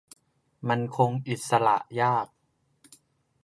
[0.69, 2.27] มันคงอิสระยาก